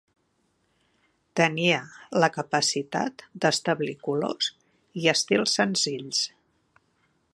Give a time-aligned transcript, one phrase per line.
[1.39, 1.81] Tenia
[2.23, 4.49] la capacitat d'establir colors
[5.03, 6.25] i estils senzills.